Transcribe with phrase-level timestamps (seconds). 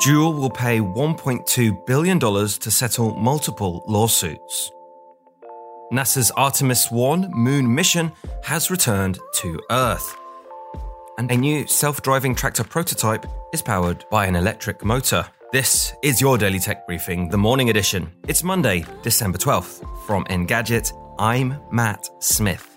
[0.00, 4.70] Juul will pay $1.2 billion to settle multiple lawsuits.
[5.92, 8.10] NASA's Artemis 1 moon mission
[8.42, 10.16] has returned to Earth.
[11.18, 15.26] And a new self driving tractor prototype is powered by an electric motor.
[15.52, 18.10] This is your Daily Tech Briefing, the morning edition.
[18.26, 19.86] It's Monday, December 12th.
[20.06, 22.69] From Engadget, I'm Matt Smith.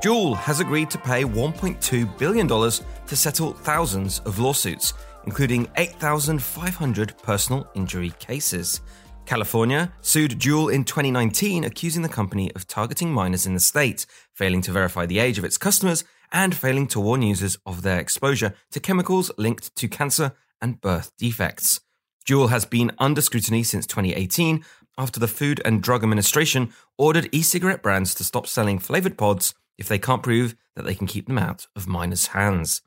[0.00, 4.94] Juul has agreed to pay $1.2 billion to settle thousands of lawsuits,
[5.26, 8.80] including 8,500 personal injury cases.
[9.26, 14.62] California sued Juul in 2019, accusing the company of targeting minors in the state, failing
[14.62, 18.54] to verify the age of its customers, and failing to warn users of their exposure
[18.70, 21.78] to chemicals linked to cancer and birth defects.
[22.26, 24.64] Juul has been under scrutiny since 2018
[24.96, 29.54] after the Food and Drug Administration ordered e cigarette brands to stop selling flavored pods
[29.80, 32.82] if they can't prove that they can keep them out of minors' hands.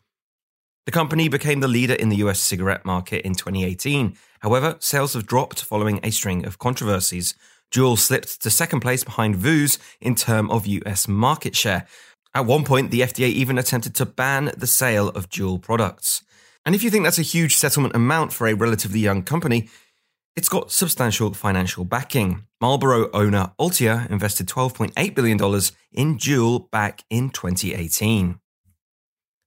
[0.86, 4.16] The company became the leader in the US cigarette market in 2018.
[4.40, 7.36] However, sales have dropped following a string of controversies.
[7.72, 11.88] Juul slipped to second place behind Vuse in terms of US market share.
[12.36, 16.24] At one point, the FDA even attempted to ban the sale of Juul products.
[16.66, 19.70] And if you think that's a huge settlement amount for a relatively young company,
[20.36, 22.46] it's got substantial financial backing.
[22.60, 25.38] Marlboro owner Altria invested $12.8 billion
[25.92, 28.40] in Juul back in 2018.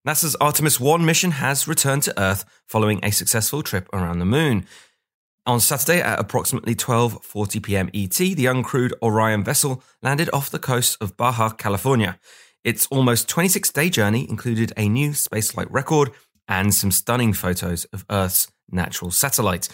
[0.07, 4.65] NASA's Artemis 1 mission has returned to Earth following a successful trip around the moon.
[5.47, 7.91] On Saturday at approximately 12:40 p.m.
[7.93, 12.21] ET, the uncrewed Orion vessel landed off the coast of Baja, California.
[12.63, 16.11] Its almost 26-day journey included a new spaceflight record
[16.49, 19.69] and some stunning photos of Earth's natural satellite.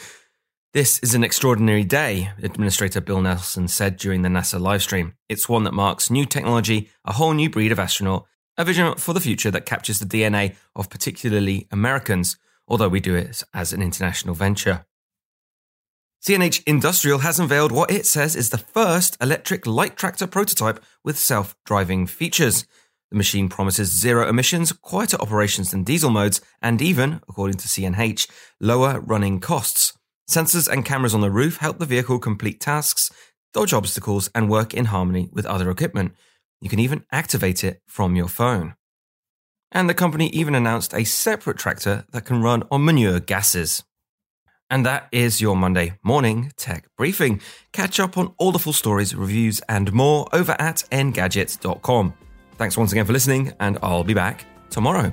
[0.75, 5.13] This is an extraordinary day, Administrator Bill Nelson said during the NASA livestream.
[5.29, 8.25] It's one that marks new technology, a whole new breed of astronaut,
[8.57, 13.15] a vision for the future that captures the DNA of particularly Americans, although we do
[13.15, 14.87] it as an international venture.
[16.27, 21.19] CNH Industrial has unveiled what it says is the first electric light tractor prototype with
[21.19, 22.65] self driving features.
[23.11, 28.27] The machine promises zero emissions, quieter operations than diesel modes, and even, according to CNH,
[28.59, 29.93] lower running costs.
[30.33, 33.13] Sensors and cameras on the roof help the vehicle complete tasks,
[33.53, 36.15] dodge obstacles, and work in harmony with other equipment.
[36.63, 38.75] You can even activate it from your phone.
[39.71, 43.85] And the company even announced a separate tractor that can run on manure gases.
[44.71, 47.43] And that is your Monday morning tech briefing.
[47.75, 52.15] Catch up on all the full stories, reviews, and more over at engadget.com.
[52.57, 55.13] Thanks once again for listening, and I'll be back tomorrow.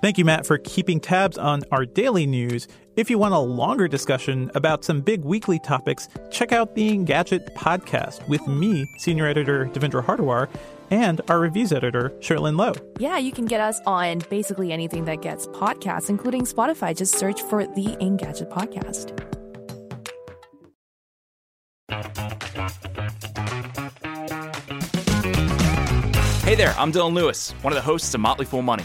[0.00, 2.68] Thank you, Matt, for keeping tabs on our daily news.
[2.94, 7.52] If you want a longer discussion about some big weekly topics, check out the Engadget
[7.56, 10.48] podcast with me, senior editor Devindra Hardawar,
[10.92, 12.74] and our reviews editor, Cherlynn Low.
[13.00, 16.96] Yeah, you can get us on basically anything that gets podcasts, including Spotify.
[16.96, 19.18] Just search for the Engadget podcast.
[26.44, 28.84] Hey there, I'm Dylan Lewis, one of the hosts of Motley Fool Money.